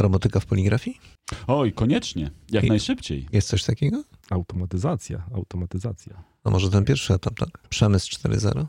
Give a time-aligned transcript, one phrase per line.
[0.00, 1.00] Robotyka w poligrafii?
[1.46, 3.28] Oj, koniecznie, jak I- najszybciej.
[3.32, 4.04] Jest coś takiego?
[4.30, 6.22] Automatyzacja, automatyzacja.
[6.44, 7.68] No może ten pierwszy etap, tak?
[7.68, 8.66] Przemysł 4.0?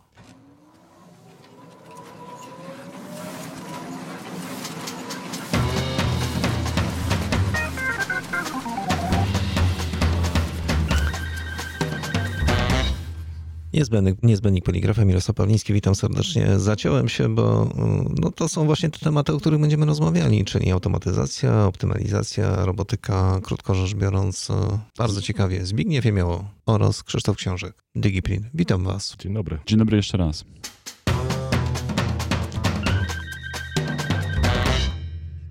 [13.82, 16.60] Niezbędnik, niezbędnik poligrafa Mirosław Pawliński, witam serdecznie.
[16.60, 20.72] Zaciąłem się, bo mm, no, to są właśnie te tematy, o których będziemy rozmawiali, czyli
[20.72, 24.50] automatyzacja, optymalizacja, robotyka, krótko rzecz biorąc.
[24.50, 25.66] e, Bardzo ciekawie.
[25.66, 28.46] Zbigniew Jemioło oraz Krzysztof Książek, DigiPrint.
[28.54, 29.16] Witam Was.
[29.20, 29.60] Dzień dobry.
[29.66, 30.46] Dzień dobry jeszcze raz.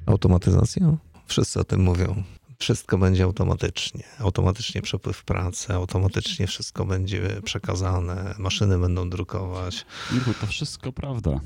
[0.07, 0.97] Automatyzacja?
[1.27, 2.23] Wszyscy o tym mówią.
[2.61, 4.05] Wszystko będzie automatycznie.
[4.19, 9.87] Automatycznie przepływ pracy, automatycznie wszystko będzie przekazane, maszyny będą drukować.
[10.13, 11.41] Mirku, to wszystko prawda.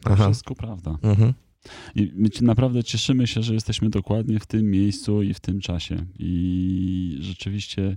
[0.00, 0.24] To Aha.
[0.24, 0.98] wszystko prawda.
[1.02, 1.34] Mhm.
[1.94, 6.06] I my naprawdę cieszymy się, że jesteśmy dokładnie w tym miejscu i w tym czasie.
[6.18, 7.96] I rzeczywiście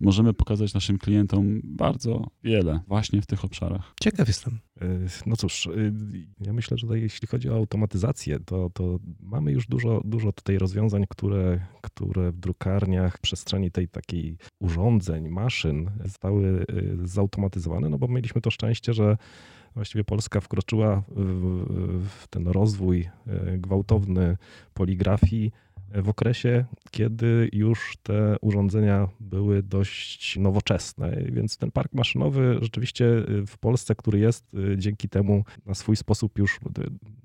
[0.00, 3.94] możemy pokazać naszym klientom bardzo wiele właśnie w tych obszarach.
[4.00, 4.58] Ciekaw jestem.
[4.82, 5.92] Y, No cóż, y,
[6.40, 10.58] ja myślę, że tutaj jeśli chodzi o automatyzację, to, to mamy już dużo, dużo tutaj
[10.58, 17.98] rozwiązań, które, które w drukarniach, w przestrzeni tej takiej urządzeń, maszyn zostały y, zautomatyzowane, no
[17.98, 19.16] bo mieliśmy to szczęście, że
[19.74, 23.08] właściwie Polska wkroczyła w, w ten rozwój
[23.58, 24.36] gwałtowny
[24.74, 25.52] poligrafii
[26.02, 33.46] w okresie, kiedy już te urządzenia były dość nowoczesne, więc ten park maszynowy rzeczywiście y,
[33.46, 36.60] w Polsce, który jest y, dzięki temu na swój sposób już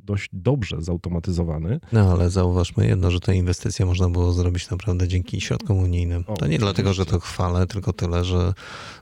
[0.03, 1.79] dość dobrze zautomatyzowany.
[1.91, 6.23] No ale zauważmy jedno, że tę inwestycję można było zrobić naprawdę dzięki środkom unijnym.
[6.27, 8.53] O, To nie dlatego, że to chwalę, tylko tyle, że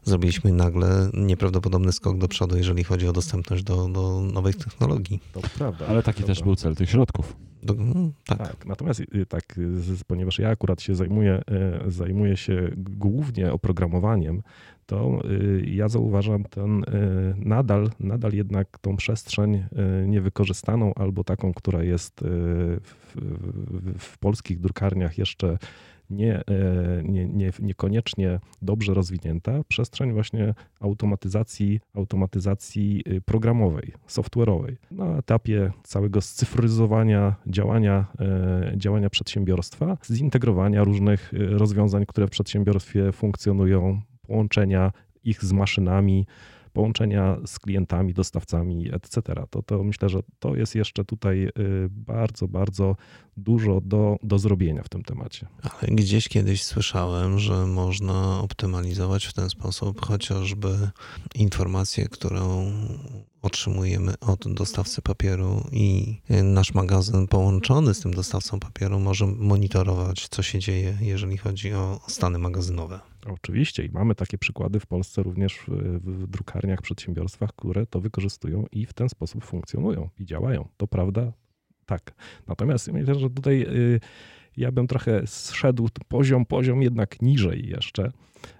[0.03, 5.19] zrobiliśmy nagle nieprawdopodobny skok do przodu, jeżeli chodzi o dostępność do, do nowych technologii.
[5.33, 5.87] To prawda.
[5.87, 6.35] Ale taki prawda.
[6.35, 7.35] też był cel tych środków.
[7.67, 8.37] Do, no, tak.
[8.37, 9.59] Tak, natomiast y, tak,
[10.07, 11.41] ponieważ ja akurat się zajmuję,
[11.87, 14.41] y, zajmuję się głównie oprogramowaniem,
[14.87, 16.85] to y, ja zauważam ten y,
[17.37, 23.15] nadal, nadal jednak tą przestrzeń y, niewykorzystaną albo taką, która jest w,
[23.99, 25.57] w polskich drukarniach jeszcze
[26.09, 26.43] nie, e,
[27.03, 34.75] nie, nie, niekoniecznie dobrze rozwinięta, przestrzeń właśnie automatyzacji, automatyzacji y, programowej, software'owej.
[34.91, 43.11] Na etapie całego scyfryzowania działania, e, działania przedsiębiorstwa, zintegrowania różnych y, rozwiązań, które w przedsiębiorstwie
[43.11, 44.91] funkcjonują, połączenia
[45.23, 46.25] ich z maszynami,
[46.77, 49.21] połączenia z klientami, dostawcami, etc.
[49.49, 51.51] To, to myślę, że to jest jeszcze tutaj y,
[51.89, 52.95] bardzo, bardzo
[53.37, 55.47] dużo do, do zrobienia w tym temacie.
[55.61, 60.89] Ale gdzieś kiedyś słyszałem, że można optymalizować w ten sposób chociażby
[61.35, 62.71] informację, którą
[63.47, 70.43] otrzymujemy od dostawcy papieru i nasz magazyn połączony z tym dostawcą papieru może monitorować, co
[70.43, 72.99] się dzieje, jeżeli chodzi o stany magazynowe.
[73.25, 78.85] Oczywiście i mamy takie przykłady w Polsce również w, drukarniach, przedsiębiorstwach, które to wykorzystują i
[78.85, 80.67] w ten sposób funkcjonują i działają.
[80.77, 81.31] To prawda,
[81.85, 82.13] tak.
[82.47, 83.99] Natomiast myślę, że tutaj y,
[84.57, 88.11] ja bym trochę zszedł poziom, poziom jednak niżej jeszcze,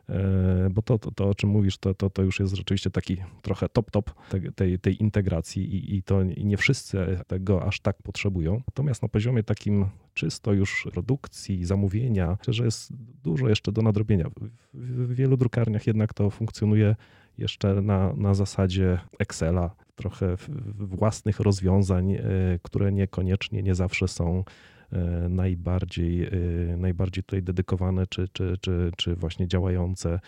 [0.10, 3.18] e, bo to, to, to o czym mówisz, to, to, to już jest rzeczywiście taki
[3.42, 4.12] trochę top-top
[4.56, 8.62] tej, tej, integracji i, i to nie wszyscy tego aż tak potrzebują.
[8.68, 12.94] Natomiast na poziomie takim czysto już produkcji, zamówienia, że jest
[13.24, 14.30] dużo jeszcze do nadrobienia.
[14.74, 16.96] W, wielu drukarniach jednak to funkcjonuje
[17.38, 20.36] jeszcze na, na zasadzie Excela, trochę
[20.78, 22.22] własnych rozwiązań, e,
[22.62, 24.44] które niekoniecznie, nie zawsze są
[25.30, 26.30] najbardziej, e,
[26.78, 30.20] najbardziej tutaj dedykowane, czy, czy, czy, czy właśnie działające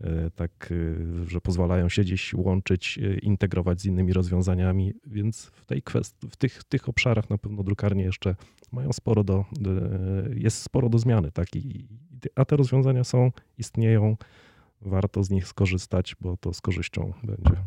[0.00, 5.64] e, tak, e, że pozwalają się gdzieś łączyć, e, integrować z innymi rozwiązaniami, więc w
[5.64, 8.34] tej kwestii, w tych, tych obszarach na pewno drukarnie jeszcze
[8.72, 9.44] mają sporo do
[10.34, 11.88] jest sporo do zmiany, tak, I,
[12.34, 14.16] a te rozwiązania są, istnieją,
[14.80, 17.62] warto z nich skorzystać, bo to z korzyścią będzie.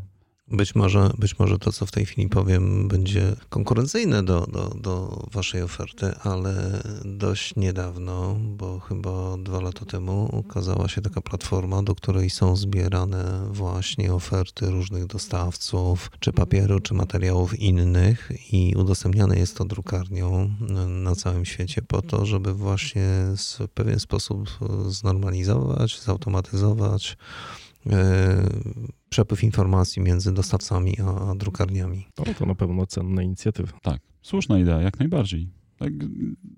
[0.47, 5.23] Być może, być może to, co w tej chwili powiem, będzie konkurencyjne do, do, do
[5.31, 11.95] waszej oferty, ale dość niedawno, bo chyba dwa lata temu, ukazała się taka platforma, do
[11.95, 19.57] której są zbierane właśnie oferty różnych dostawców, czy papieru, czy materiałów innych i udostępniane jest
[19.57, 20.55] to drukarniom
[20.87, 23.07] na całym świecie po to, żeby właśnie
[23.37, 24.49] w pewien sposób
[24.87, 27.17] znormalizować, zautomatyzować
[29.09, 32.07] przepływ informacji między dostawcami a drukarniami.
[32.17, 33.71] No to na pewno cenne inicjatywy.
[33.81, 35.49] Tak, słuszna idea, jak najbardziej.
[35.77, 35.93] Tak,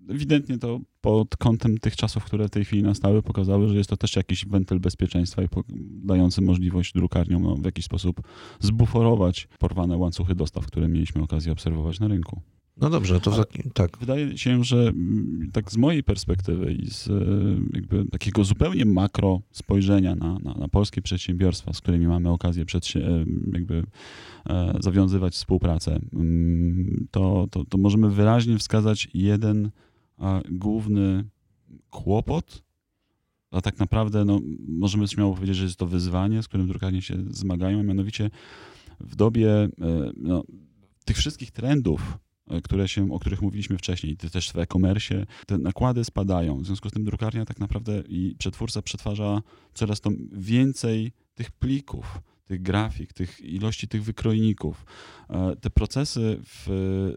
[0.10, 3.98] ewidentnie to pod kątem tych czasów, które w tej chwili nastały, pokazały, że jest to
[3.98, 5.48] też jakiś wentyl bezpieczeństwa i
[6.04, 8.22] dający możliwość drukarniom no, w jakiś sposób
[8.60, 12.42] zbuforować porwane łańcuchy dostaw, które mieliśmy okazję obserwować na rynku.
[12.78, 13.98] No dobrze, to taki, tak.
[13.98, 17.12] Wydaje się, że mm, tak z mojej perspektywy i z e,
[17.74, 22.66] jakby takiego zupełnie makro spojrzenia na, na, na polskie przedsiębiorstwa, z którymi mamy okazję
[22.96, 23.00] e,
[23.54, 23.84] jakby
[24.50, 29.70] e, zawiązywać współpracę, mm, to, to, to możemy wyraźnie wskazać jeden
[30.18, 31.24] a, główny
[31.90, 32.64] kłopot,
[33.52, 37.18] a tak naprawdę no, możemy śmiało powiedzieć, że jest to wyzwanie, z którym drukarnie się
[37.30, 38.30] zmagają, a mianowicie
[39.00, 39.70] w dobie e,
[40.18, 40.44] no,
[41.06, 42.18] tych wszystkich trendów,
[42.64, 46.58] które się, o których mówiliśmy wcześniej, też w e-commerce, te nakłady spadają.
[46.58, 49.42] W związku z tym drukarnia tak naprawdę i przetwórca przetwarza
[49.74, 54.86] coraz to więcej tych plików, tych grafik, tych ilości tych wykrojników.
[55.30, 56.68] E, Te procesy w,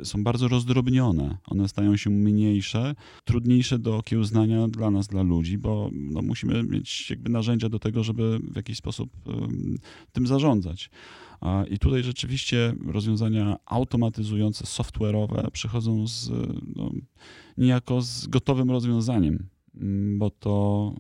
[0.03, 1.39] są bardzo rozdrobnione.
[1.47, 2.95] One stają się mniejsze,
[3.25, 8.05] trudniejsze do okiełznania dla nas, dla ludzi, bo no, musimy mieć jakby narzędzia do tego,
[8.05, 9.79] żeby w jakiś sposób em,
[10.13, 10.91] tym zarządzać.
[11.71, 16.31] I tutaj rzeczywiście rozwiązania automatyzujące, software'owe przychodzą z,
[16.77, 16.91] no,
[17.59, 20.95] niejako z gotowym rozwiązaniem, Mm, bo to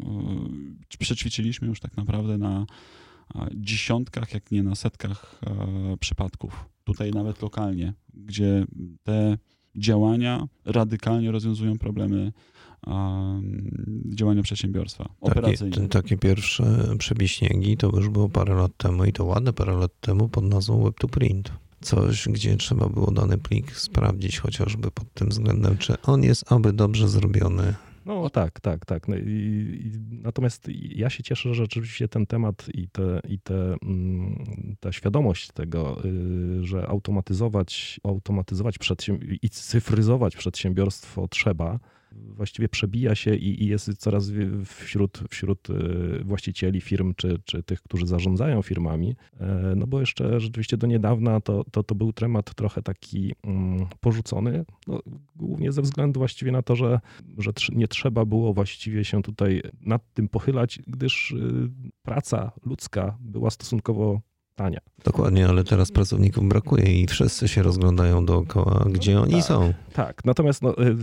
[0.95, 2.67] y, przećwiczyliśmy już tak naprawdę na
[3.55, 5.41] dziesiątkach, jak nie na setkach
[6.01, 6.69] przypadków.
[6.85, 8.65] Tutaj nawet lokalnie, gdzie
[9.03, 9.39] te
[9.77, 12.33] działania radykalnie rozwiązują problemy
[14.15, 15.77] działania przedsiębiorstwa Takie, operacyjne.
[15.77, 16.65] t- takie pierwsze
[16.99, 20.85] przebiśniegi to już było parę lat temu i to ładne parę lat temu pod nazwą
[20.85, 21.53] Web to Print.
[21.81, 26.73] Coś, gdzie trzeba było dany plik sprawdzić chociażby pod tym względem, czy on jest aby
[26.73, 27.75] dobrze zrobiony.
[28.07, 29.09] No tak, tak, tak.
[29.09, 29.93] No i, i,
[30.23, 34.45] natomiast ja się cieszę, że rzeczywiście ten temat i, te, i te, mm,
[34.81, 41.79] ta świadomość tego, y, że automatyzować, automatyzować przedsięb- i cyfryzować przedsiębiorstwo trzeba,
[42.17, 44.31] właściwie przebija się i, i jest coraz
[44.65, 49.17] wśród, wśród y, właścicieli firm czy, czy tych, którzy zarządzają firmami.
[49.41, 53.87] E, No bo jeszcze rzeczywiście do niedawna to, to, to był temat trochę taki mm,
[54.01, 55.01] porzucony, no,
[55.37, 57.01] głównie ze względu właściwie na to, że,
[57.39, 61.71] że nie trzeba było właściwie się tutaj nad tym pochylać, gdyż y,
[62.03, 64.21] praca ludzka była stosunkowo
[64.57, 64.81] tania.
[65.05, 69.43] Dokładnie, ale teraz pracowników brakuje i wszyscy się rozglądają dookoła, gdzie oni tak.
[69.43, 69.73] są.
[69.93, 70.97] Tak, natomiast no, y,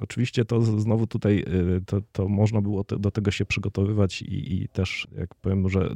[0.00, 1.44] oczywiście to znowu tutaj
[1.78, 5.68] y, to, to można było te, do tego się przygotowywać i, i też jak powiem,
[5.68, 5.94] że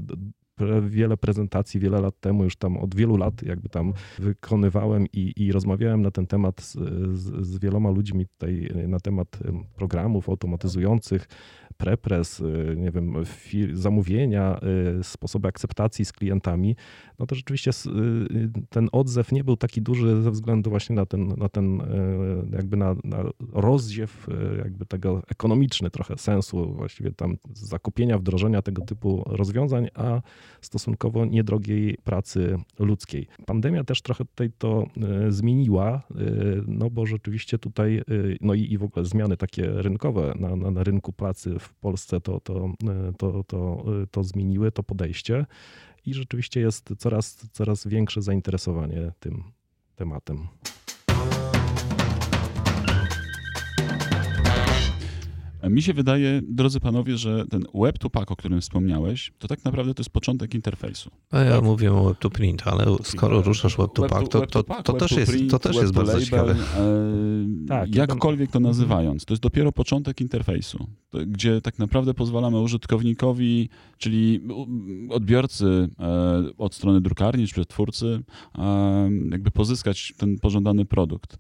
[0.83, 5.53] wiele prezentacji wiele lat temu, już tam od wielu lat jakby tam wykonywałem i, i
[5.53, 6.73] rozmawiałem na ten temat z,
[7.19, 9.39] z, z wieloma ludźmi tutaj na temat
[9.75, 11.29] programów automatyzujących,
[11.77, 13.15] prepres, y, nie wiem,
[13.73, 14.61] zamówienia,
[15.01, 16.77] y, sposoby akceptacji z klientami,
[17.19, 21.29] no to rzeczywiście y, ten odzew nie był taki duży ze względu właśnie na ten,
[21.29, 21.85] na ten y,
[22.53, 28.83] jakby na, na rozziew y, jakby tego ekonomiczny trochę sensu właściwie tam zakupienia, wdrożenia tego
[28.83, 30.21] typu rozwiązań, a
[30.61, 33.27] stosunkowo niedrogiej pracy ludzkiej.
[33.47, 34.87] Pandemia też trochę tutaj to
[35.27, 39.67] y, zmieniła, y, no bo rzeczywiście tutaj, y, no i, i w ogóle zmiany takie
[39.67, 42.71] rynkowe na, na, na rynku pracy w Polsce to, to,
[43.19, 45.47] to, to, to zmieniły to podejście
[46.07, 49.45] i rzeczywiście jest coraz, coraz większe zainteresowanie tym
[49.97, 50.49] tematem.
[55.71, 59.65] Mi się wydaje, drodzy panowie, że ten web to pack, o którym wspomniałeś, to tak
[59.65, 61.11] naprawdę to jest początek interfejsu.
[61.31, 61.65] A ja Tak.
[61.65, 64.83] mówię o web to print, ale skoro ruszasz web to Web pack, to, to, pack,
[64.83, 66.53] to, web też, jest, print, to też jest to bardzo label, ciekawe.
[66.53, 72.61] e, Tak, jakkolwiek to nazywając, to jest dopiero początek interfejsu, to, gdzie tak naprawdę pozwalamy
[72.61, 73.69] użytkownikowi,
[73.99, 74.41] czyli
[75.11, 78.21] odbiorcy e, od strony drukarni czy przetwórcy,
[78.59, 81.37] e, jakby pozyskać ten pożądany produkt.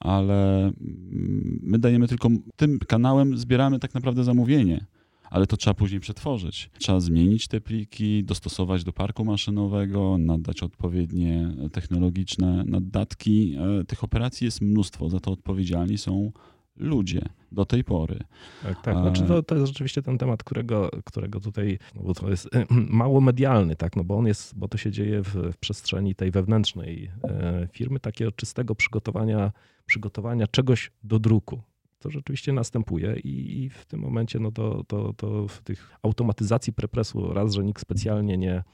[0.00, 4.86] Ale mm, my dajemy tylko tym kanałem, zbieramy tak naprawdę zamówienie.
[5.30, 6.70] Ale to trzeba później przetworzyć.
[6.78, 13.56] Trzeba zmienić te pliki, dostosować do parku maszynowego, nadać odpowiednie technologiczne naddatki.
[13.80, 16.32] E, Tych operacji jest mnóstwo, za to odpowiedzialni są
[16.76, 18.18] ludzie do tej pory.
[18.62, 18.98] Tak, tak.
[18.98, 23.20] Znaczy to, to jest rzeczywiście ten temat, którego, którego tutaj, no bo to jest mało
[23.20, 27.10] medialny, tak, no bo on jest, bo to się dzieje w, w przestrzeni tej wewnętrznej
[27.24, 29.52] e, firmy, takiego czystego przygotowania,
[29.86, 31.60] przygotowania czegoś do druku.
[31.98, 36.72] To rzeczywiście następuje i, i w tym momencie no to, to, to w tych automatyzacji
[36.72, 38.64] prepresu raz, że nikt specjalnie nie,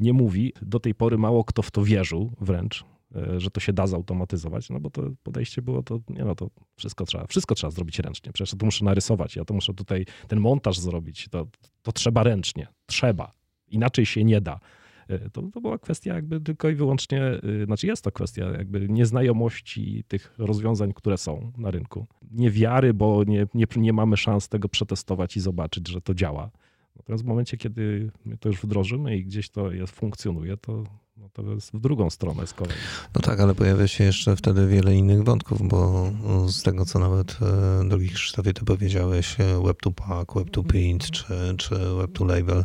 [0.00, 0.52] nie mówi.
[0.62, 2.84] Do tej pory mało kto w to wierzył wręcz,
[3.16, 6.50] e, że to się da zautomatyzować, no bo to podejście było to, nie no, to
[6.76, 8.32] wszystko trzeba, wszystko trzeba zrobić ręcznie.
[8.32, 11.46] Przecież to muszę narysować, ja to muszę tutaj ten montaż zrobić, to,
[11.82, 13.32] to trzeba ręcznie, trzeba.
[13.68, 14.60] Inaczej się nie da.
[15.08, 18.88] E, To, to była kwestia jakby tylko i wyłącznie, y, znaczy jest to kwestia jakby
[18.88, 22.06] nieznajomości tych rozwiązań, które są na rynku.
[22.30, 26.50] Niewiary, bo nie, nie, nie mamy szans tego przetestować i zobaczyć, że to działa.
[26.96, 30.84] Natomiast w momencie, kiedy my to już wdrożymy i gdzieś to jest, funkcjonuje, to
[31.16, 32.76] no to jest w drugą stronę z kolei.
[33.14, 36.10] No tak, ale pojawia się jeszcze wtedy wiele innych wątków, bo
[36.46, 37.38] z tego, co nawet
[37.82, 41.24] e, drogi Krzysztofie, ty powiedziałeś, e, Web2Pack, Web2Print czy,
[41.56, 42.64] czy Web2Label,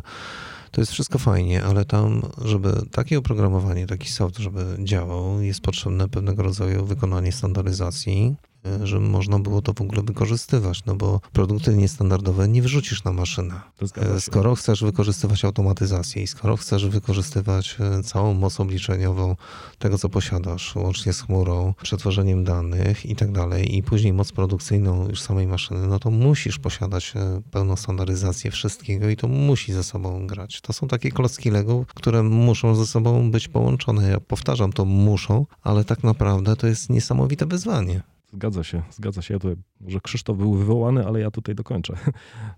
[0.76, 6.42] jest wszystko fajnie, ale tam, żeby takie oprogramowanie, taki soft, żeby działał, jest potrzebne pewnego
[6.42, 8.36] rodzaju wykonanie standaryzacji,
[8.84, 13.60] żeby można było to w ogóle wykorzystywać, no bo produkty niestandardowe nie wrzucisz na maszynę.
[13.96, 19.36] E, skoro chcesz wykorzystywać automatyzację i skoro chcesz wykorzystywać e, całą moc obliczeniową
[19.78, 25.08] tego, co posiadasz, łącznie z chmurą, przetworzeniem danych i tak dalej, i później moc produkcyjną
[25.08, 27.14] już samej maszyny, no to musisz posiadać
[27.50, 30.60] pełną standaryzację wszystkiego i to musi ze sobą grać.
[30.60, 34.10] To są takie klocki Lego, które muszą ze sobą być połączone.
[34.10, 38.02] Ja powtarzam, to muszą, ale tak naprawdę to jest niesamowite wyzwanie.
[38.32, 39.34] Zgadza się, zgadza się.
[39.34, 41.94] Ja tutaj, może Krzysztof był wywołany, ale ja tutaj dokończę.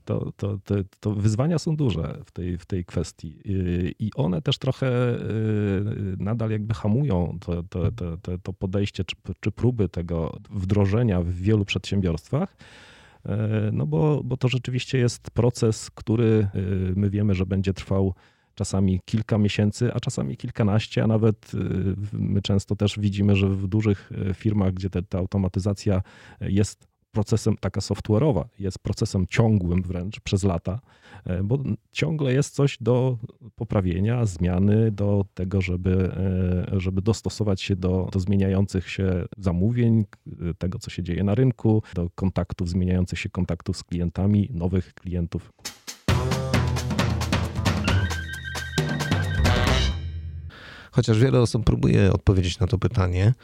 [0.04, 3.40] To, to, to, to wyzwania są duże w tej, w tej kwestii
[3.98, 9.52] i one też trochę y, nadal jakby hamują to, to, to, to podejście czy, czy
[9.52, 12.56] próby tego wdrożenia w wielu przedsiębiorstwach.
[13.26, 18.14] E, no bo, bo to rzeczywiście jest proces, który y, my wiemy, że będzie trwał
[18.54, 21.58] czasami kilka miesięcy, a czasami kilkanaście, a nawet y,
[22.12, 26.02] my często też widzimy, że w dużych y, firmach, gdzie te, ta automatyzacja
[26.40, 30.80] jest procesem, taka software'owa, jest procesem ciągłym wręcz przez lata,
[31.24, 31.58] e, bo
[31.92, 33.18] ciągle jest coś do
[33.56, 36.12] poprawienia, zmiany, do tego, żeby,
[36.72, 40.04] e, żeby dostosować się do, do zmieniających się zamówień,
[40.58, 45.52] tego, co się dzieje na rynku, do kontaktów, zmieniających się kontaktów z klientami, nowych klientów.
[50.90, 53.34] Chociaż wiele osób próbuje odpowiedzieć na to pytanie,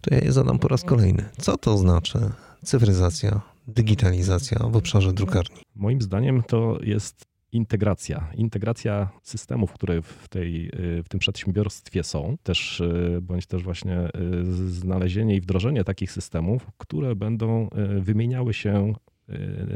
[0.00, 1.24] to ja je zadam po raz kolejny.
[1.38, 2.18] Co to znaczy
[2.64, 5.56] cyfryzacja, digitalizacja w obszarze drukarni?
[5.76, 8.30] Moim zdaniem to jest integracja.
[8.34, 10.70] Integracja systemów, które w, tej,
[11.04, 12.82] w tym przedsiębiorstwie są, też
[13.22, 14.08] bądź też właśnie
[14.66, 17.68] znalezienie i wdrożenie takich systemów, które będą
[18.00, 18.94] wymieniały się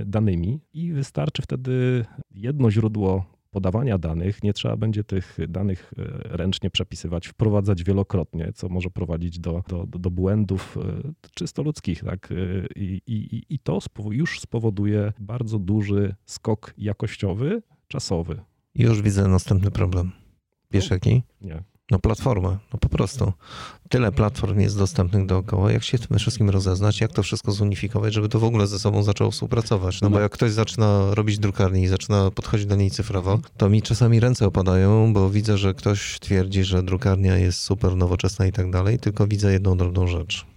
[0.06, 6.02] danymi i wystarczy wtedy jedno źródło podawania danych, nie trzeba będzie tych danych e,
[6.36, 12.04] ręcznie przepisywać, wprowadzać wielokrotnie, co może prowadzić do, do, do błędów e, czysto ludzkich.
[12.04, 12.32] Tak?
[12.32, 12.34] E,
[12.76, 13.78] I, i, i to
[14.10, 18.40] już spowoduje bardzo duży skok jakościowy, czasowy.
[18.74, 20.12] Już widzę następny problem.
[20.70, 21.22] Wiesz jaki?
[21.40, 21.73] Nie.
[21.90, 23.32] No platformę, no po prostu.
[23.88, 25.72] Tyle platform jest dostępnych dookoła.
[25.72, 29.02] Jak się tym wszystkim rozeznać, jak to wszystko zunifikować, żeby to w ogóle ze sobą
[29.02, 30.00] zaczęło współpracować.
[30.00, 33.68] No, no bo jak ktoś zaczyna robić drukarnię i zaczyna podchodzić do niej cyfrowo, to
[33.68, 38.52] mi czasami ręce opadają, bo widzę, że ktoś twierdzi, że drukarnia jest super nowoczesna i
[38.52, 40.53] tak dalej, tylko widzę jedną drobną rzecz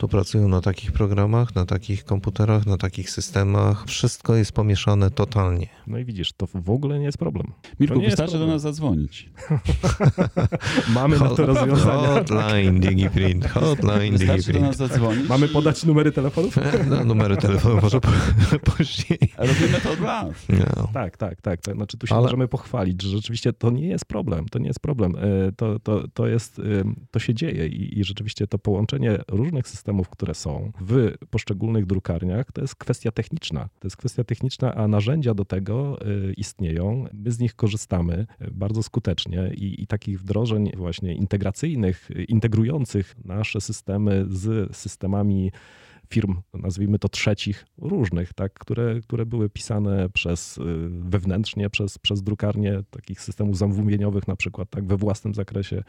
[0.00, 3.84] tu pracują na takich programach, na takich komputerach, na takich systemach.
[3.86, 5.66] Wszystko jest pomieszane totalnie.
[5.86, 7.46] No i widzisz, to w ogóle nie jest problem.
[7.80, 9.30] Mirku, wystarczy do nas zadzwonić.
[10.94, 12.08] Mamy Hot, na to rozwiązania.
[12.08, 14.60] Hotline DigiPrint, hotline wystarczy DigiPrint.
[14.60, 15.28] do nas zadzwonić.
[15.28, 16.56] Mamy podać numery telefonów?
[16.90, 18.00] No, numery telefonów może
[18.76, 19.18] później.
[19.38, 20.46] Robimy to od was.
[20.48, 20.88] No.
[20.94, 21.60] Tak, tak, tak.
[21.60, 22.22] To, znaczy tu się Ale...
[22.22, 24.48] możemy pochwalić, że rzeczywiście to nie jest problem.
[24.48, 25.16] To nie jest problem.
[25.16, 26.62] E, to, to, to, jest, e,
[27.10, 31.86] to się dzieje i, i rzeczywiście to połączenie różnych systemów systemów, które są w poszczególnych
[31.86, 33.68] drukarniach, to jest kwestia techniczna.
[33.80, 37.06] To jest kwestia techniczna, a narzędzia do tego y, istnieją.
[37.12, 43.16] My z nich korzystamy y, bardzo skutecznie i, i takich wdrożeń właśnie integracyjnych, y, integrujących
[43.24, 45.52] nasze systemy z systemami
[46.10, 52.22] firm, nazwijmy to trzecich, różnych, tak, które, które były pisane przez y, wewnętrznie, przez, przez
[52.22, 55.82] drukarnie takich systemów zamówieniowych na przykład, tak, we własnym zakresie.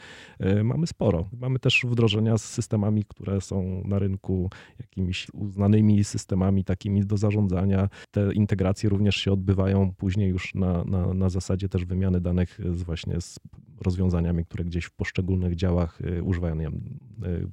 [0.45, 1.29] Y, mamy sporo.
[1.39, 4.49] Mamy też wdrożenia z systemami, które są na rynku
[4.79, 7.89] jakimiś uznanymi systemami takimi do zarządzania.
[8.11, 12.83] Te integracje również się odbywają później już na, na, na zasadzie też wymiany danych z
[12.83, 13.39] właśnie z
[13.81, 16.99] rozwiązaniami, które gdzieś w poszczególnych działach y, używają nie wiem,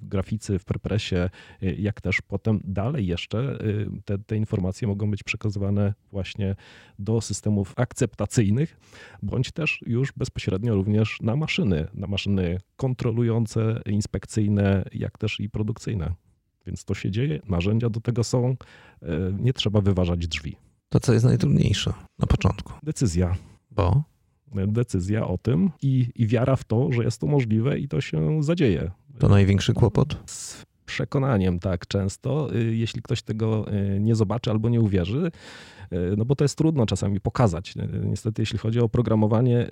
[0.03, 1.17] graficy w Prepressie,
[1.61, 6.57] jak też potem dalej jeszcze y, te, te informacje mogą być przekazywane właśnie
[6.99, 8.81] do systemów akceptacyjnych,
[9.23, 16.15] bądź też już bezpośrednio również na maszyny, na maszyny kontrolujące, inspekcyjne, jak też i produkcyjne.
[16.67, 18.57] Więc to się dzieje, narzędzia do tego są,
[19.03, 19.07] y,
[19.39, 20.57] nie trzeba wyważać drzwi.
[20.89, 22.73] To co jest najtrudniejsze na początku?
[22.83, 23.37] Decyzja.
[23.71, 24.03] Bo?
[24.55, 28.43] Decyzja o tym i, i wiara w to, że jest to możliwe i to się
[28.43, 28.91] zadzieje.
[29.19, 30.17] To największy kłopot?
[30.89, 35.31] przekonaniem tak często, y, jeśli ktoś tego y, nie zobaczy albo nie uwierzy,
[35.93, 37.75] y, no bo to jest trudno czasami pokazać.
[38.05, 39.67] Niestety, jeśli chodzi o programowanie,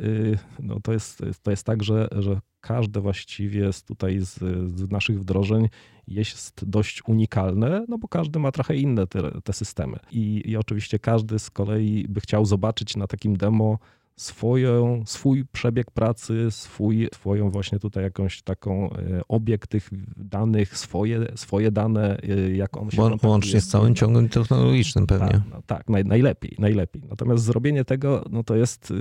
[0.60, 4.34] no to, jest, to jest tak, że, że każde właściwie z tutaj z,
[4.78, 5.68] z, naszych wdrożeń
[6.08, 9.98] jest dość unikalne, no bo każdy ma trochę inne te, te systemy.
[10.12, 13.78] I, I oczywiście każdy z kolei by chciał zobaczyć na takim demo
[14.16, 21.26] swoją, swój przebieg pracy, swój, swoją właśnie tutaj jakąś taką e, obiekt tych danych, swoje,
[21.34, 25.28] swoje dane, e, jak on się Łącznie z całym ciągiem technologicznym pewnie.
[25.28, 27.02] Tak, no, tak naj, najlepiej, najlepiej.
[27.08, 28.92] Natomiast zrobienie tego, no to jest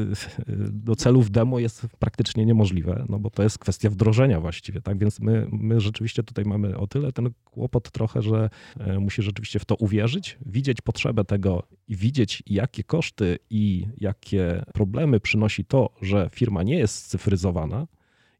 [0.71, 4.97] do celów demo jest praktycznie niemożliwe, no bo to jest kwestia wdrożenia właściwie, tak?
[4.97, 8.49] Więc my, my rzeczywiście tutaj mamy o tyle ten kłopot trochę, że
[8.99, 15.19] musi rzeczywiście w to uwierzyć, widzieć potrzebę tego i widzieć, jakie koszty i jakie problemy
[15.19, 17.87] przynosi to, że firma nie jest scyfryzowana,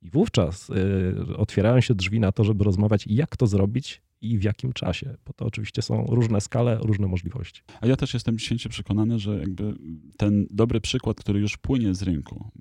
[0.02, 4.44] i wówczas y, otwierają się drzwi na to, żeby rozmawiać, jak to zrobić i w
[4.44, 7.62] jakim czasie, bo to oczywiście są różne skale, różne możliwości.
[7.82, 9.74] A ja też jestem święcie przekonany, że jakby
[10.18, 12.52] ten dobry przykład, który już płynie z rynku,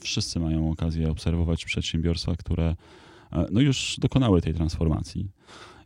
[0.00, 2.76] wszyscy mają okazję obserwować przedsiębiorstwa, które
[3.32, 5.30] e, no już dokonały tej transformacji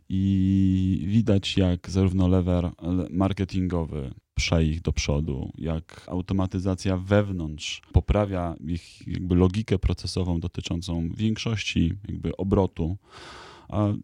[0.09, 2.71] i widać, jak zarówno lever
[3.09, 11.93] marketingowy prze ich do przodu, jak automatyzacja wewnątrz poprawia ich jakby logikę procesową dotyczącą większości
[12.07, 12.97] jakby obrotu,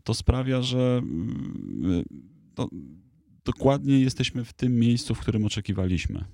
[0.04, 1.02] to sprawia, że
[2.56, 2.70] to
[3.46, 6.26] dokładnie jesteśmy w tym miejscu, w którym oczekiwaliśmy.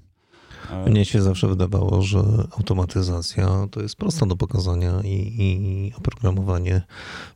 [0.88, 2.20] Mnie się zawsze wydawało, że
[2.58, 6.82] automatyzacja to jest prosta do pokazania i, i oprogramowanie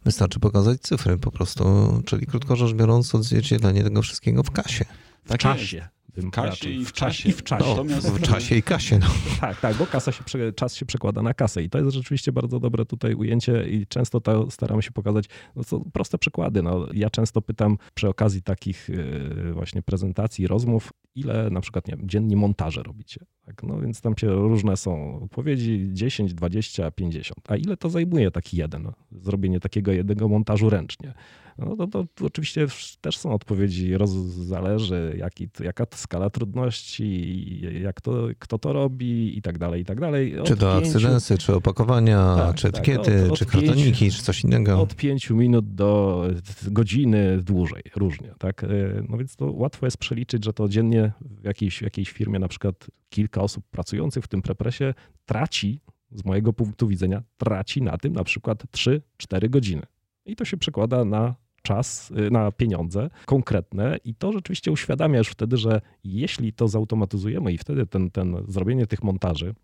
[0.06, 1.64] wystarczy pokazać cyfry po prostu,
[2.06, 4.86] czyli krótko rzecz biorąc odzwierciedlenie tego wszystkiego w kasie.
[5.28, 5.88] Tak w czasie.
[6.18, 7.30] Jest w kasie i w czasie.
[7.30, 7.64] I w czasie.
[7.66, 8.10] No, Natomiast...
[8.10, 9.00] W czasie i kasie.
[9.00, 9.08] No.
[9.42, 10.24] Tak, tak, bo kasa się,
[10.56, 14.22] czas się przekłada na kasę i to jest rzeczywiście bardzo dobre tutaj ujęcie i często
[14.22, 15.26] to staramy się pokazać,
[15.56, 15.64] no
[15.94, 16.64] proste przykłady.
[16.64, 21.96] No, ja często pytam przy okazji takich e, właśnie prezentacji, rozmów, ile na przykład nie
[21.98, 23.26] wiem, dziennie montaże robicie.
[23.46, 23.64] Tak?
[23.64, 27.40] No więc tam się różne są odpowiedzi 10, 20, 50.
[27.48, 28.92] A ile to zajmuje taki jeden?
[29.12, 31.14] Zrobienie takiego jednego montażu ręcznie.
[31.58, 32.68] No to, to, oczywiście
[33.02, 39.38] też są odpowiedzi, roz, zależy jaki, jaka to skala trudności, jak to, kto to robi
[39.38, 40.40] i tak dalej, i tak dalej.
[40.40, 40.88] Od czy to pięciu...
[40.88, 44.82] akcydensy, czy opakowania, tak, czy tak, etykiety, tak, od, czy kartoniki, czy coś innego.
[44.82, 46.24] Od pięciu minut do
[46.64, 48.34] godziny dłużej, różnie.
[48.40, 48.66] Tak?
[49.10, 52.88] No więc to łatwo jest przeliczyć, że to dziennie w jakiejś, jakiejś firmie na przykład
[53.10, 54.94] kilka osób pracujących w tym prepresie
[55.26, 55.80] traci,
[56.12, 59.82] z mojego punktu widzenia, traci na tym na przykład 3-4 godziny.
[60.26, 65.28] I to się przekłada na czas, y, na pieniądze konkretne i to rzeczywiście uświadamia już
[65.28, 69.56] wtedy, że jeśli to zautomatyzujemy i wtedy ten, ten zrobienie tych montaży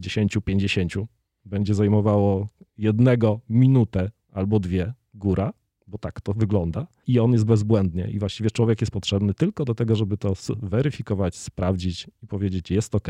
[0.00, 1.06] 10-50
[1.44, 5.52] będzie zajmowało jednego minutę albo dwie góra,
[5.88, 6.86] bo tak to wygląda.
[7.06, 11.36] I on jest bezbłędnie i właściwie człowiek jest potrzebny tylko do tego, żeby to weryfikować,
[11.36, 13.08] sprawdzić i powiedzieć jest ok,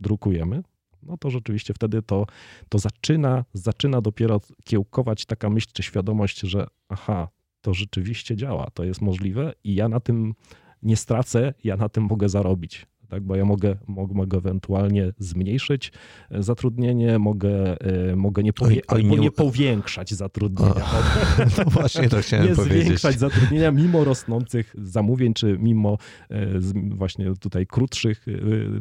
[0.00, 0.62] drukujemy,
[1.02, 2.26] no to rzeczywiście wtedy to,
[2.68, 7.28] to zaczyna, zaczyna dopiero kiełkować taka myśl czy świadomość, że aha,
[7.60, 10.34] to rzeczywiście działa, to jest możliwe i ja na tym
[10.82, 13.22] nie stracę, ja na tym mogę zarobić tak?
[13.22, 15.92] bo ja mogę, mogę ewentualnie zmniejszyć
[16.30, 19.16] e, zatrudnienie, mogę, e, mogę nie, powie, oj, oj, nie...
[19.16, 20.74] nie powiększać zatrudnienia.
[20.74, 21.02] O,
[21.58, 22.76] no właśnie to chciałem nie powiedzieć.
[22.76, 25.98] Nie zwiększać zatrudnienia mimo rosnących zamówień, czy mimo
[26.30, 28.26] e, właśnie tutaj krótszych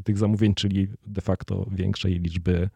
[0.04, 2.69] tych zamówień, czyli de facto większej liczby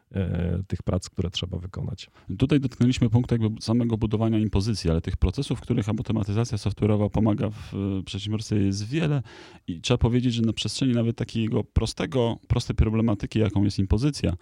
[0.68, 2.10] tych prac, które trzeba wykonać.
[2.38, 7.50] Tutaj dotknęliśmy punktu jakby samego budowania impozycji, ale tych procesów, w których automatyzacja software'owa pomaga
[7.50, 9.22] w przedsiębiorstwie jest wiele
[9.68, 14.34] i trzeba powiedzieć, że na przestrzeni nawet takiej takiego prostego, prostej problematyki, jaką jest impozycja.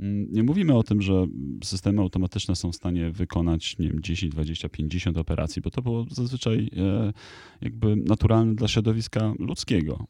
[0.00, 1.26] Mm, nie mówimy o tym, że
[1.64, 6.06] systemy automatyczne są w stanie wykonać nie wiem, 10, 20, 50 operacji, bo to było
[6.10, 7.12] zazwyczaj e,
[7.60, 10.06] jakby naturalne dla środowiska ludzkiego,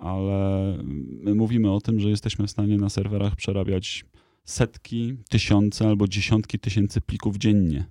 [0.00, 0.78] ale
[1.22, 4.04] my mówimy o tym, że jesteśmy w stanie na serwerach przerabiać
[4.44, 7.84] setki, tysiące albo dziesiątki tysięcy plików dziennie.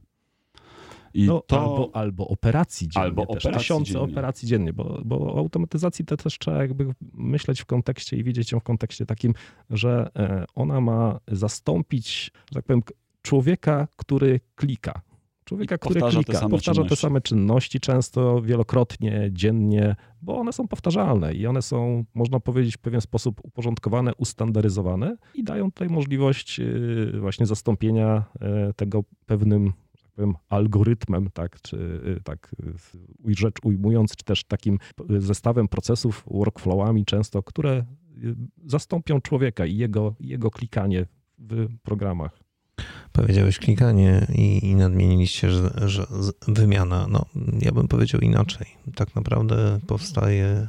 [1.13, 1.61] I no, to...
[1.61, 3.05] albo, albo operacji dziennie.
[3.05, 4.11] Albo operacji tysiące dziennie.
[4.11, 8.51] operacji dziennie, bo, bo o automatyzacji to też trzeba jakby myśleć w kontekście i widzieć
[8.51, 9.33] ją w kontekście takim,
[9.69, 12.81] że e, ona ma zastąpić, że tak powiem,
[13.21, 15.01] człowieka, który klika.
[15.45, 16.95] Człowieka, który powtarza klika, te powtarza czynności.
[16.95, 22.77] te same czynności często, wielokrotnie, dziennie, bo one są powtarzalne i one są, można powiedzieć,
[22.77, 26.65] w pewien sposób uporządkowane, ustandaryzowane i dają tutaj możliwość e,
[27.19, 29.73] właśnie zastąpienia e, tego pewnym
[30.15, 31.77] powiem, algorytmem, tak, czy
[32.17, 32.55] y, tak
[33.29, 37.85] y, rzecz ujmując, czy też takim zestawem procesów, workflowami często, które
[38.23, 41.05] y, zastąpią człowieka i jego, jego klikanie
[41.39, 42.39] w programach.
[43.11, 46.05] Powiedziałeś klikanie i, i nadmieniliście, że, że
[46.47, 47.07] wymiana.
[47.09, 47.25] No,
[47.61, 48.67] ja bym powiedział inaczej.
[48.95, 50.67] Tak naprawdę powstaje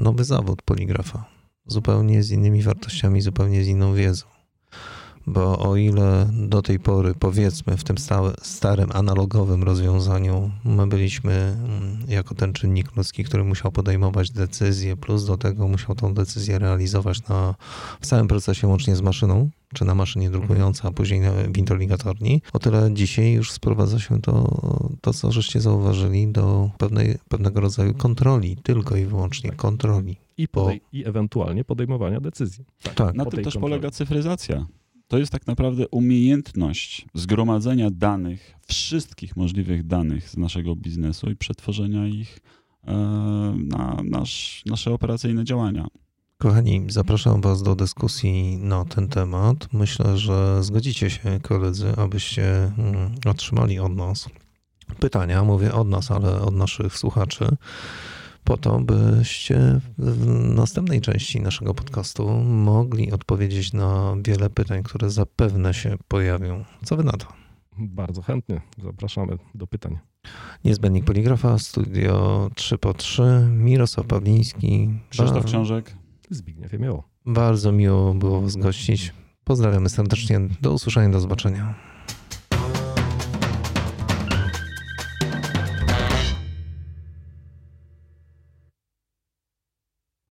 [0.00, 1.24] nowy zawód poligrafa.
[1.66, 4.33] Zupełnie z innymi wartościami, zupełnie z inną wiedzą
[5.26, 7.96] Bo o ile do tej pory, powiedzmy, w tym
[8.42, 15.26] starym, analogowym rozwiązaniu, my byliśmy mm, jako ten czynnik ludzki, który musiał podejmować decyzje, plus
[15.26, 17.54] do tego musiał tą decyzję realizować na,
[18.00, 22.58] w całym procesie łącznie z maszyną, czy na maszynie drukującej, a później w interligatorni, o
[22.58, 24.60] tyle dzisiaj już sprowadza się to,
[25.00, 30.16] to co żeście zauważyli, do pewnej, pewnego rodzaju kontroli, tylko i wyłącznie kontroli.
[30.36, 32.64] I, podej- i ewentualnie podejmowania decyzji.
[32.94, 33.14] Tak.
[33.14, 33.72] Na po tym też kontroli.
[33.72, 34.66] polega cyfryzacja.
[35.14, 42.06] To jest tak naprawdę umiejętność zgromadzenia danych, wszystkich możliwych danych z naszego biznesu i przetworzenia
[42.06, 42.38] ich
[42.86, 42.92] e,
[43.56, 45.86] na nasz, nasze operacyjne działania.
[46.38, 49.68] Kochani, zapraszam Was do dyskusji na ten temat.
[49.72, 54.28] Myślę, że zgodzicie się, koledzy, abyście mm, otrzymali od nas
[55.00, 55.44] pytania.
[55.44, 57.56] Mówię od nas, ale od naszych słuchaczy.
[58.44, 65.74] Po to, byście w następnej części naszego podcastu mogli odpowiedzieć na wiele pytań, które zapewne
[65.74, 66.64] się pojawią.
[66.84, 67.26] Co Wy na to?
[67.78, 69.98] Bardzo chętnie zapraszamy do pytań.
[70.64, 74.88] Niezbędnik Poligrafa, studio 3 po 3 Mirosław Pawliński.
[75.10, 75.96] Krzysztof Książek.
[76.30, 77.08] Zbigniew Jemioło.
[77.26, 79.12] Bardzo miło było Was gościć.
[79.44, 80.40] Pozdrawiamy serdecznie.
[80.60, 81.93] Do usłyszenia, do zobaczenia.